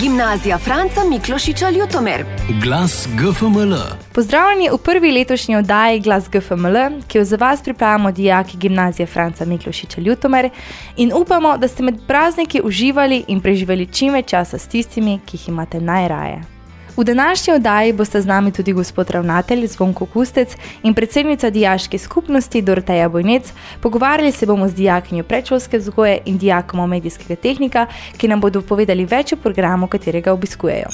[0.00, 2.24] Gimnazija Franca Miklošiča Ljutomer.
[2.62, 3.74] Glas GFML.
[4.12, 9.44] Pozdravljeni v prvi letošnji oddaji Glas GFML, ki jo za vas pripravljamo dijaki Gimnazije Franca
[9.44, 10.50] Miklošiča Ljutomer
[10.96, 15.36] in upamo, da ste med prazniki uživali in preživeli čim več časa s tistimi, ki
[15.36, 16.61] jih imate najraje.
[16.96, 22.62] V današnji oddaji boste z nami tudi gospod ravnatelj Zvonko Kustec in predsednica dijaške skupnosti
[22.62, 23.52] Doroteja Bojnec.
[23.80, 27.86] Pogovarjali se bomo z dijakinjo predšolske vzgoje in dijakom medijskega tehnika,
[28.16, 30.88] ki nam bodo povedali več o programu, katerega obiskujejo.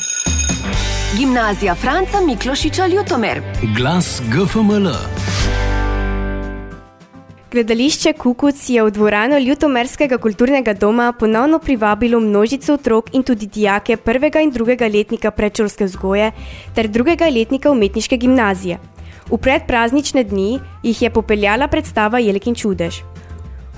[1.16, 3.42] Gimnazija Franca Miklošiča Ljutomer.
[3.76, 4.92] Glas GFML.
[7.51, 13.97] Gledališče Kukuc je v dvorano Ljutomerskega kulturnega doma ponovno privabilo množico otrok in tudi dijake
[13.97, 16.33] prvega in drugega letnika predšolske vzgoje
[16.74, 18.79] ter drugega letnika umetniške gimnazije.
[19.30, 23.01] V predpraznične dni jih je popeljala predstava Jelkin čudež.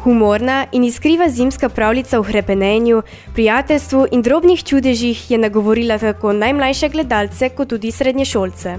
[0.02, 3.02] Humorna in iskriva zimska pravljica o hrepenenju,
[3.34, 8.79] prijateljstvu in drobnih čudežih je nagovorila tako najmlajše gledalce kot tudi srednješolce.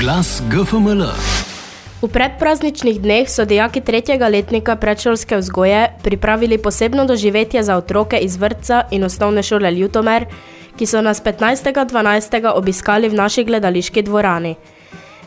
[0.00, 1.04] Glas GFML.
[2.06, 8.36] V predprazničnih dneh so dijaki tretjega letnika predšolske vzgoje pripravili posebno doživetje za otroke iz
[8.36, 10.26] vrtca in osnovne šole Ljutomer,
[10.78, 12.52] ki so nas 15.12.
[12.54, 14.54] obiskali v naši gledališki dvorani.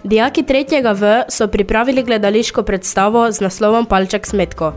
[0.03, 4.72] Dijaki tretjega V so pripravili gledališko predstavo z naslovom Palček smetko.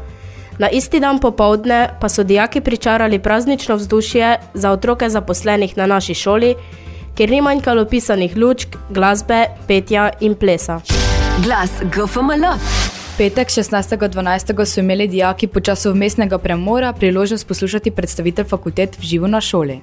[0.58, 6.14] Na isti dan popovdne pa so dijaki pričarali praznično vzdušje za otroke zaposlenih na naši
[6.14, 6.54] šoli,
[7.14, 10.80] kjer ni manjkalo pisanih lučk, glasbe, petja in plesa.
[11.40, 12.44] Glas GFML.
[13.18, 14.64] Petek 16.12.
[14.64, 19.80] so imeli dijaki po času vmesnega premora priložnost poslušati predstavitev fakultet v živo na šoli.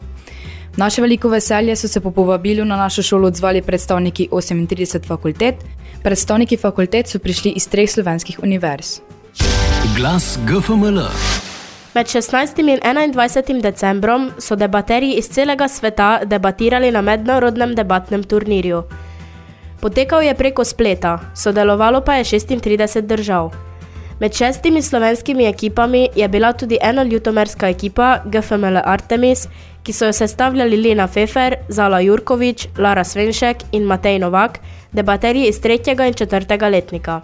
[0.77, 5.55] Naše veliko veselje so se po povabilu na našo šolo odzvali predstavniki 38 fakultet.
[6.03, 8.99] Predstavniki fakultet so prišli iz treh slovenskih univerz.
[9.97, 11.01] Glas GFML.
[11.95, 12.59] Med 16.
[12.59, 13.61] in 21.
[13.61, 18.83] decembrom so debaterji iz celega sveta debatirali na mednarodnem debatnem turnirju.
[19.81, 23.51] Potekal je preko spleta, sodelovalo pa je 36 držav.
[24.19, 29.47] Med šestimi slovenskimi ekipami je bila tudi ena ljutomerska ekipa GFML Artemis,
[29.83, 34.59] ki so jo sestavljali Lina Fefer, Zala Jurkovič, Lara Svenšek in Matej Novak,
[34.91, 37.21] debaterji iz tretjega in četrtega letnika.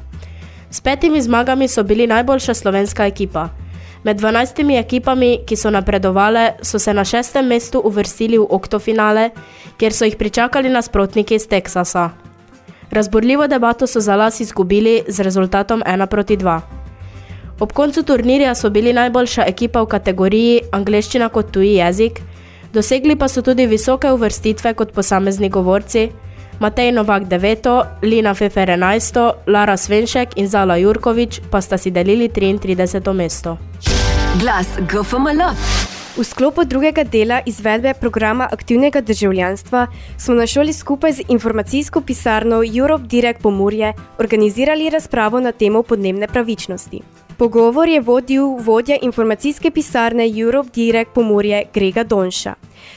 [0.72, 3.50] S petimi zmagami so bili najboljša slovenska ekipa.
[4.04, 9.30] Med 12 ekipami, ki so napredovale, so se na šestem mestu uvrstili v oktofinale,
[9.78, 12.10] kjer so jih pričakali nasprotniki iz Teksasa.
[12.96, 16.60] Razborljivo debato so za las izgubili z rezultatom 1 proti 2.
[17.60, 22.22] Ob koncu turnirja so bili najboljša ekipa v kategoriji angleščina kot tuji jezik,
[22.74, 26.10] dosegli pa so tudi visoke uvrstitve kot posamezni govorci,
[26.60, 32.30] Matej Novak 9, Lina Fefer 11, Lara Svenšek in Zala Jurkovič pa sta si delili
[32.30, 33.14] 33.
[33.14, 33.58] mesto.
[34.40, 35.95] Glas GFML.
[36.16, 39.88] V sklopu drugega dela izvedbe programa aktivnega državljanstva
[40.18, 46.28] smo na šoli skupaj z informacijsko pisarno Europe Direct Pomorje organizirali razpravo na temo podnebne
[46.28, 47.02] pravičnosti.
[47.38, 52.54] Pogovor je vodil vodja informacijske pisarne Europe Direct Pomorje Grega Donša.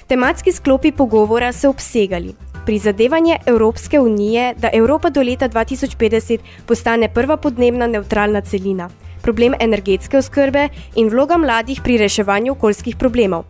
[0.06, 2.34] Tematski sklopi pogovora so obsegali.
[2.66, 8.90] Prizadevanje Evropske unije, da Evropa do leta 2050 postane prva podnebna neutralna celina
[9.28, 13.44] problem energetske oskrbe in vloga mladih pri reševanju okoljskih problemov.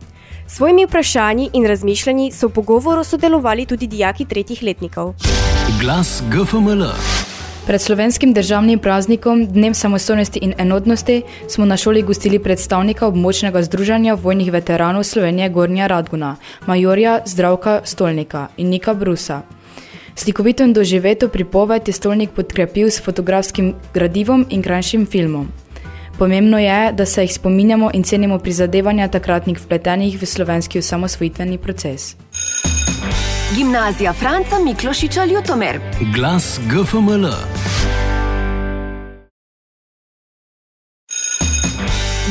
[0.47, 5.13] S svojimi vprašanji in razmišljanji so v pogovoru sodelovali tudi dijaki tretjih letnikov.
[5.81, 6.83] Glas GFML.
[7.67, 14.17] Pred slovenskim državnim praznikom, Dnem samostojnosti in enotnosti, smo na šoli gostili predstavnika območnega združenja
[14.19, 16.35] vojnih veteranov Slovenije Gornja Radguna,
[16.65, 19.41] majorja Zdravka Stolnika in Nika Brusa.
[20.15, 25.47] Slikovito in doživeto pripoved je Stolnik podkrepil s fotografskim gradivom in krajšim filmom.
[26.19, 32.15] Pomembno je, da se jih spominjamo in cenimo prizadevanja takratnih vpletenih v slovenski osamosvojitveni proces.
[33.55, 35.79] Gimnazija Franca Miklošiča Ljutomer.
[36.15, 37.27] Glas GFML.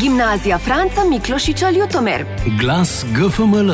[0.00, 2.25] Gimnazija Franca Miklošiča Ljutomer.
[2.60, 3.72] Glas GFML.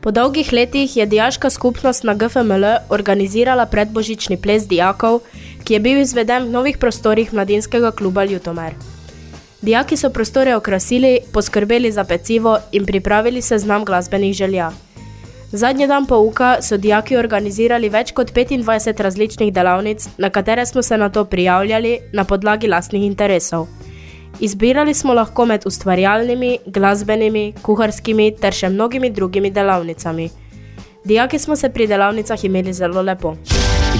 [0.00, 5.20] Po dolgih letih je dijaška skupnost na GFML organizirala predbožični ples dijakov,
[5.68, 8.72] ki je bil izveden v novih prostorih mladinskega kluba Ljutomer.
[9.62, 14.70] Dijaki so prostore okrasili, poskrbeli za pecivo in pripravili seznam glasbenih želja.
[15.52, 20.96] Zadnji dan pouka so dijaki organizirali več kot 25 različnih delavnic, na katere smo se
[20.96, 23.66] na to prijavljali na podlagi lastnih interesov.
[24.40, 30.30] Izbirali smo lahko med ustvarjalnimi, glasbenimi, kuharskimi ter še mnogimi drugimi delavnicami.
[31.04, 33.36] Dijaki smo se pri delavnicah imeli zelo lepo.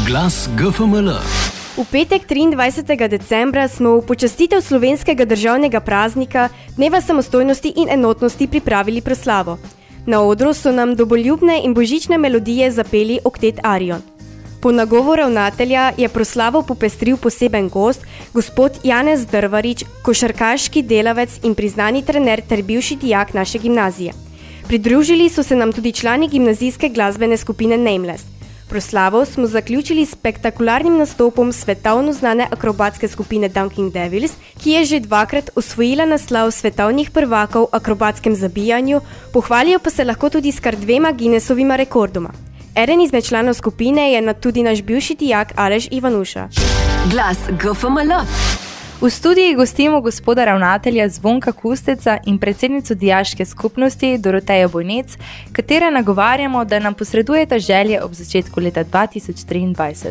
[0.06, 1.47] Glas GFML.
[1.78, 3.06] V petek 23.
[3.06, 9.58] decembra smo v počastitev slovenskega državnega praznika Dneva samostojnosti in enotnosti pripravili proslavo.
[10.06, 14.02] Na odru so nam doboljubne in božične melodije zapeli oktet Arion.
[14.60, 18.02] Po nagovoru ravnatelja je proslavo popestril poseben gost,
[18.34, 24.12] gospod Janez Drvarič, košarkaški delavec in priznani trener ter bivši dijak naše gimnazije.
[24.66, 28.37] Pridružili so se nam tudi člani gimnazijske glasbene skupine Nameless.
[28.68, 34.32] Proslavo smo zaključili s spektakularnim nastopom svetovno znane akrobatske skupine Dunking Devils,
[34.62, 39.00] ki je že dvakrat osvojila naslov svetovnih prvakov v akrobatskem zabijanju,
[39.32, 42.30] pohvalijo pa se lahko tudi s kar dvema Guinnessovima rekordoma.
[42.74, 46.48] Eden izmed članov skupine je tudi naš bivši dijak Aleš Ivanuša.
[47.10, 48.67] Glas GFML.
[49.00, 55.16] V studiji gostimo gospoda ravnatelja Zvonka Kusteca in predsednico dijaške skupnosti Doroteja Bojnec,
[55.52, 60.10] katere nagovarjamo, da nam posredujete želje ob začetku leta 2023.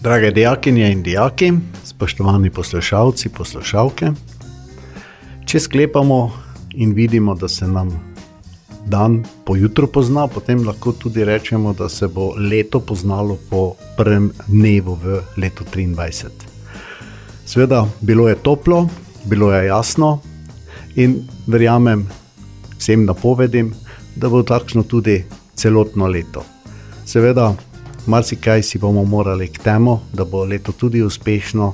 [0.00, 1.52] Drage dijakinje in dijaki,
[1.84, 4.10] spoštovani poslušalci, poslušalke,
[5.46, 6.32] če sklepamo
[6.74, 8.14] in vidimo, da se nam
[8.86, 14.98] dan pojutro pozna, potem lahko tudi rečemo, da se bo leto poznalo po prvem dnevu
[15.02, 16.47] v letu 2023.
[17.48, 18.88] Sveda, bilo je toplo,
[19.24, 20.18] bilo je jasno
[20.96, 22.08] in verjamem
[22.78, 23.72] vsem napovedim,
[24.16, 25.24] da bo takšno tudi
[25.54, 26.44] celotno leto.
[27.06, 27.54] Seveda,
[28.06, 31.72] marsikaj si bomo morali k temu, da bo leto tudi uspešno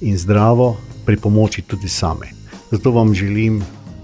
[0.00, 2.32] in zdravo, pri pomoči tudi sami.
[2.70, 3.62] Zato vam želim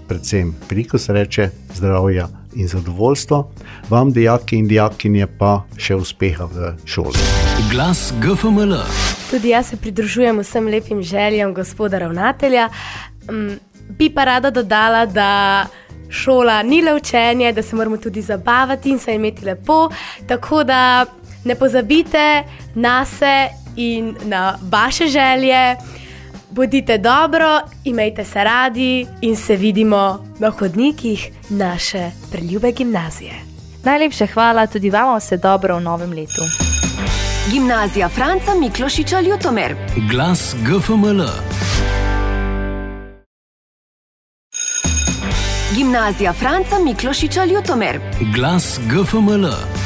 [0.08, 3.44] predvsem veliko sreče, zdravja in zadovoljstva,
[3.88, 7.18] vam, dijaki in dijakinje, pa še uspeha v šoli.
[7.72, 8.74] Glas GFML.
[9.30, 12.68] Tudi jaz se pridružujem vsem lepim željam gospoda ravnatelja.
[13.28, 13.58] Um,
[13.98, 15.66] bi pa rada dodala, da
[16.10, 19.88] šola ni le učenje, da se moramo tudi zabavati in se imeti lepo.
[20.26, 21.06] Tako da
[21.44, 22.42] ne pozabite
[22.74, 25.76] na se in na vaše želje.
[26.50, 33.34] Bodite dobro, imejte se radi in se vidimo na hodnikih naše preljube gimnazije.
[33.84, 36.42] Najlepša hvala tudi vam, vse dobro v novem letu.
[37.50, 39.74] Gimnazija Franca Miklošiča Ljutomer.
[40.10, 41.22] Glas GFML.
[45.76, 48.00] Gimnazija Franca Miklošiča Ljutomer.
[48.34, 49.79] Glas GFML.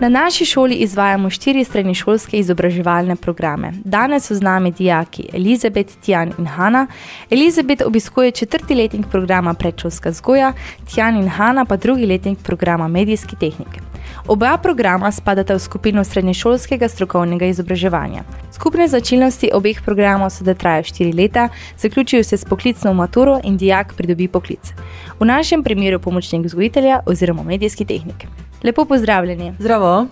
[0.00, 3.72] Na naši šoli izvajamo štiri srednješolske izobraževalne programe.
[3.84, 6.86] Danes so z nami dijaki Elizabet, Tjan in Hanna.
[7.30, 10.52] Elizabet obiskuje četrti letnik programa predšolska vzgoja,
[10.94, 13.80] Tjan in Hanna pa drugi letnik programa medijske tehnike.
[14.28, 18.22] Oba programa spadata v skupino srednješolskega strokovnega izobraževanja.
[18.52, 21.48] Skupne značilnosti obeh programov so, da trajajo štiri leta,
[21.78, 24.74] zaključijo se s poklicno maturo in dijak pridobi poklic.
[25.20, 28.26] V našem primeru pomočnik vzgojitelja oziroma medijski tehnik.
[28.62, 29.54] Lepo pozdravljeni.
[29.58, 30.06] Zdravo.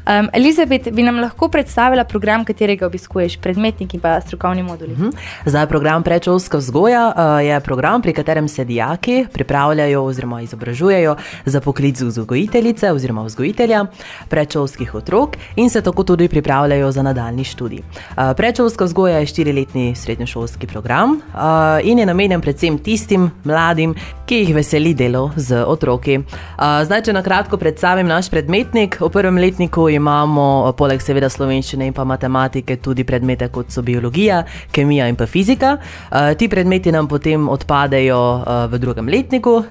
[0.00, 4.92] Um, Elizabet, bi nam lahko predstavila program, katerega obiskuješ, predmetnik in pa strokovni moduli?
[4.92, 5.10] Mhm.
[5.44, 11.60] Zdaj, program predšolska vzgoja uh, je program, pri katerem se dijaki pripravljajo oziroma izobražujejo za
[11.60, 13.84] poklic vzgojiteljice oziroma vzgojitelja
[14.28, 17.78] predšolskih otrok in se tako tudi pripravljajo za nadaljni študij.
[17.78, 21.40] Uh, predšolska vzgoja je štiriletni srednjošolski program uh,
[21.82, 23.94] in je namenjen predvsem tistim mladim,
[24.26, 26.18] ki jih veseli delo z otroki.
[26.18, 31.86] Uh, zdaj, če na kratko predstavim naš predmetnik, v prvem letniku imamo, poleg seveda slovenščine
[31.86, 34.42] in pa matematike, tudi predmete kot so biologija,
[34.72, 35.76] kemija in pa fizika.
[36.10, 39.64] Uh, ti predmeti nam potem odpadejo uh, v drugem letniku, uh,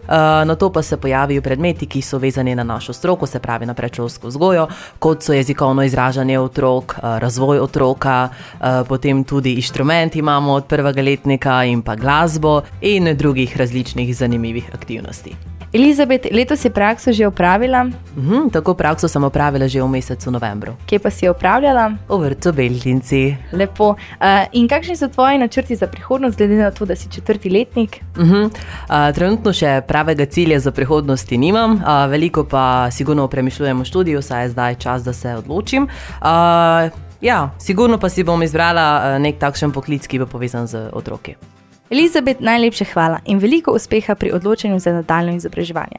[0.48, 3.74] na to pa se pojavijo predmeti, ki so vezani na našo stroko, se pravi na
[3.74, 4.68] predšolsko vzgojo,
[5.00, 11.02] kot so jezikovno izražanje otrok, uh, razvoj otroka, uh, potem tudi inštrumenti imamo od prvega
[11.02, 15.59] letnika in pa glasbo in drugih različnih zanimivih aktivnosti.
[15.74, 17.84] Elizabet, letos si prakso že opravila.
[18.18, 20.74] Mhm, tako prakso sem opravila že v mesecu novembru.
[20.86, 21.94] Kje pa si jo opravljala?
[22.10, 23.38] V vrtu Beltinci.
[23.54, 23.94] Lepo.
[23.94, 28.02] Uh, in kakšni so tvoji načrti za prihodnost, glede na to, da si četrti letnik?
[28.18, 28.50] Mhm.
[28.50, 34.22] Uh, trenutno še pravega cilja za prihodnosti nimam, uh, veliko pa sigurno premišljujem v študiju,
[34.22, 35.86] saj je zdaj čas, da se odločim.
[35.86, 36.90] Uh,
[37.22, 41.38] ja, sigurno pa si bom izbrala nek takšen poklic, ki bo povezan z otroki.
[41.90, 45.98] Elizabet, najlepša hvala in veliko uspeha pri odločanju za nadaljno izobraževanje.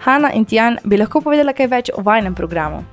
[0.00, 2.84] Hanna in Tjan, bi lahko povedala kaj več o vajnem programu?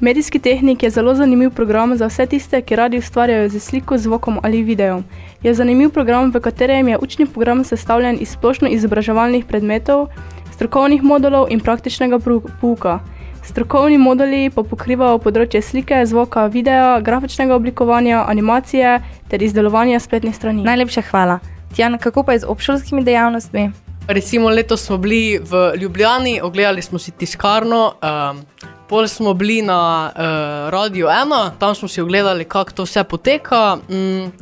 [0.00, 4.40] Medijski tehnik je zelo zanimiv program za vse tiste, ki radi ustvarjajo z sliko, zvokom
[4.42, 5.04] ali videom.
[5.42, 10.08] Je zanimiv program, v katerem je učni program sestavljen iz splošno izobraževalnih predmetov,
[10.52, 12.18] strokovnih modulov in praktičnega
[12.60, 13.00] pouka.
[13.42, 18.98] Strokovni moduli pa pokrivajo področje slike, zvoka, videa, grafičnega oblikovanja, animacije
[19.30, 20.64] ter izdelovanja spletnih strani.
[20.66, 21.40] Najlepša hvala.
[21.74, 23.70] Tjan, kako pa je z obšolskimi dejavnostmi?
[24.10, 28.42] Recimo letos smo bili v Ljubljani, ogledali smo si tiskarno, um,
[28.88, 33.78] pol smo bili na uh, Radio 1, tam smo si ogledali, kako to vse poteka.
[33.88, 34.32] Um,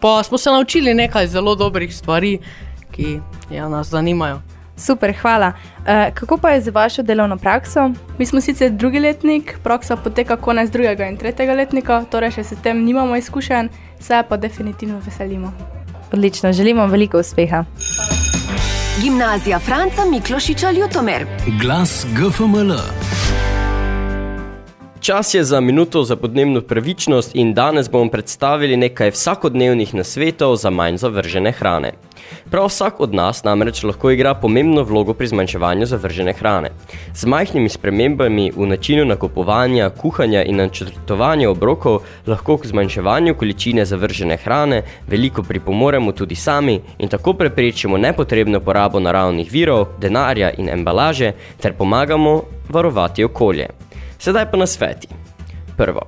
[0.00, 2.38] pa smo se naučili nekaj zelo dobrih stvari,
[2.90, 4.40] ki ja, nas zanimajo.
[4.78, 5.52] Super, hvala.
[5.78, 7.90] Uh, kako pa je z vašo delovno prakso?
[8.18, 12.62] Mi smo sicer drugi letnik, praksa poteka konec drugega in tretjega letnika, torej še s
[12.62, 13.68] tem nimamo izkušenj,
[14.00, 15.52] se pa definitivno veselimo.
[16.12, 17.64] Odlično, želimo veliko uspeha.
[19.02, 21.26] Gimnazija Franca Miklošiča Ljutomer.
[21.60, 23.07] Glas GFML.
[25.00, 30.70] Čas je za minuto za podnebno pravičnost in danes bomo predstavili nekaj vsakodnevnih nasvetov za
[30.70, 31.92] manj zavržene hrane.
[32.50, 36.70] Prav vsak od nas namreč lahko igra pomembno vlogo pri zmanjševanju zavržene hrane.
[37.14, 44.36] Z majhnimi spremembami v načinu nakupovanja, kuhanja in načrtovanja obrokov lahko k zmanjševanju količine zavržene
[44.36, 51.32] hrane veliko pripomoremo tudi sami in tako preprečimo nepotrebno porabo naravnih virov, denarja in embalaže
[51.60, 53.68] ter pomagamo varovati okolje.
[54.18, 55.08] Sedaj pa na sveti.
[55.76, 56.00] Prvo.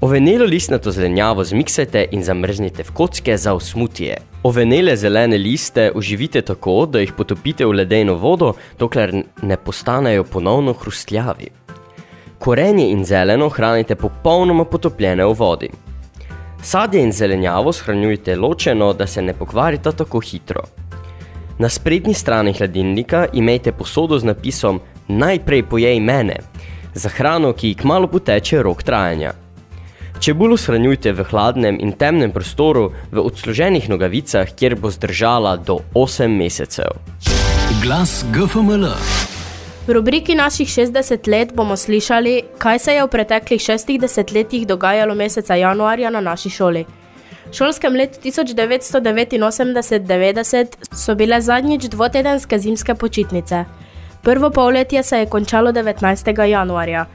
[0.00, 4.16] Ovenelo listnato zelenjavo zmiksajte in zamrznite v kocke za osmutije.
[4.42, 10.72] Ovenele zelene liste uživite tako, da jih potopite v ledeno vodo, dokler ne postanejo ponovno
[10.72, 11.48] hrustljavi.
[12.38, 15.70] Korenje in zeleno hranite popolnoma potopljene v vodi.
[16.62, 20.62] Sadje in zelenjavo shranjujte ločeno, da se ne pokvarita tako hitro.
[21.58, 26.36] Na sprednji strani hladilnika imejte posodo z napisom Najprej pojej mene,
[26.94, 29.32] za hrano, ki ji kmalo poteče rok trajanja.
[30.20, 36.38] Čebulo shranjujte v hladnem in temnem prostoru v odsluženih nogavicah, kjer bo zdržala do 8
[36.38, 36.86] mesecev.
[37.82, 38.86] Glas GFML.
[39.86, 45.14] V rubriki naših 60 let bomo slišali, kaj se je v preteklih šestih desetletjih dogajalo
[45.14, 46.84] meseca januarja na naši šoli.
[47.50, 53.64] V šolskem letu 1989-90 so bile zadnjič dvotedenske zimske počitnice.
[54.24, 56.44] Prvo polletje se je končalo 19.
[56.44, 57.06] januarja.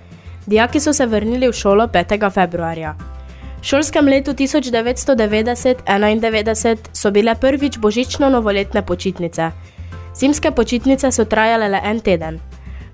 [0.46, 2.34] Dijaki so se vrnili v šolo 5.
[2.34, 2.96] februarja.
[3.62, 9.52] V šolskem letu 1990-91 so bile prvič božično-novoletne počitnice.
[10.16, 12.40] Zimske počitnice so trajale le en teden.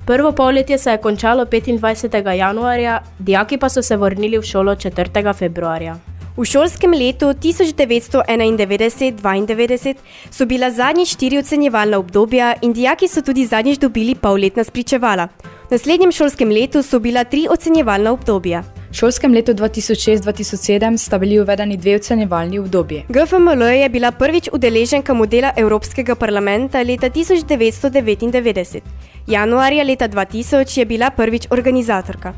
[0.06, 2.32] Prvo polletje se je končalo 25.
[2.32, 5.34] januarja, dijaki pa so se vrnili v šolo 4.
[5.34, 5.96] februarja.
[6.36, 9.96] V šolskem letu 1991-92
[10.32, 15.28] so bila zadnji štiri ocenjevalna obdobja in dijaki so tudi zadnjič dobili polletna spričevala.
[15.70, 18.64] V naslednjem šolskem letu so bila tri ocenjevalna obdobja.
[18.92, 23.04] V šolskem letu 2006-2007 sta bili uvedeni dve ocenjevalni obdobji.
[23.10, 28.80] GFML je bila prvič udeleženka modela Evropskega parlamenta leta 1999.
[29.28, 32.34] Januarja leta 2000 je bila prvič organizatorka.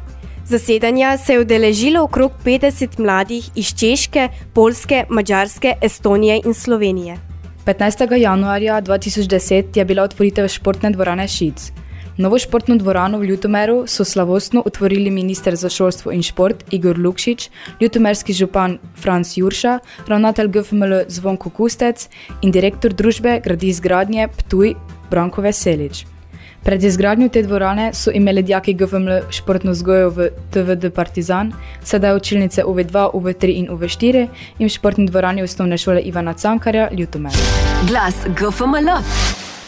[0.50, 7.18] Zasedanja se je udeležilo okrog 50 mladih iz Češke, Polske, Mačarske, Estonije in Slovenije.
[7.66, 8.18] 15.
[8.18, 11.72] januarja 2010 je bila otvoritev športne dvorane Šic.
[12.18, 17.50] Novo športno dvorano v Ljutomeru so slavostno otvorili minister za šolstvo in šport Igor Lukšič,
[17.82, 22.10] ljutomerski župan Franz Jurša, ravnatelj GFML Zvonko Kustec
[22.42, 24.76] in direktor družbe gradi izgradnje Ptuj
[25.12, 26.06] Branko Veselič.
[26.64, 31.52] Pred izgradnjo te dvorane so imeli dijaki GFML športno vzgojo v TVD Partizan,
[31.84, 34.28] sedaj učilnice UV2, UV3 in UV4
[34.60, 37.32] in v športni dvorani osnovne šole Ivana Cankarja, Ljutomer.
[37.88, 38.90] Glas GFML.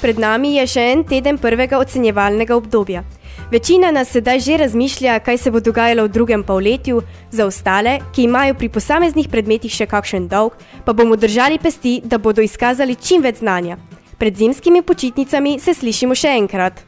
[0.01, 3.03] Pred nami je še en teden prvega ocenjevalnega obdobja.
[3.51, 8.23] Večina nas sedaj že razmišlja, kaj se bo dogajalo v drugem polletju, za ostale, ki
[8.23, 10.55] imajo pri posameznih predmetih še kakšen dolg,
[10.85, 13.77] pa bomo držali pesti, da bodo izkazali čim več znanja.
[14.19, 16.81] Pred zimskimi počitnicami se slišimo še enkrat.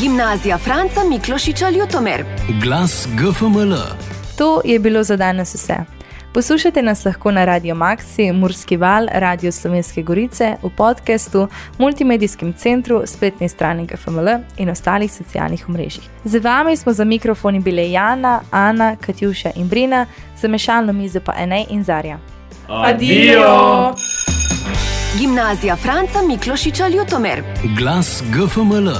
[0.00, 2.24] Gimnazija Franca Miklošiča Ljutomer.
[2.62, 3.74] Glas GFML.
[4.38, 5.76] To je bilo za danes vse.
[6.32, 11.48] Poslušajte nas lahko na Radio Maxi, Murski val, Radio Slovenske Gorice, v podkastu,
[11.78, 16.08] multimedijskem centru, spletni strani GFML in ostalih socialnih omrežjih.
[16.24, 20.06] Z vami smo za mikrofoni bile Jana, Ana, Katjuša in Brina,
[20.40, 22.18] za mešalno mizo pa Enej in Zarja.
[22.68, 23.94] Adijo!
[25.18, 27.42] Gimnazija Franca Miklošiča Ljutomer.
[27.78, 28.90] Glas GFML.